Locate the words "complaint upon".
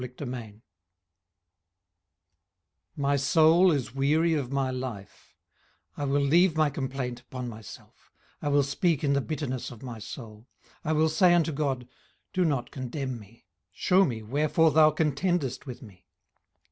6.71-7.47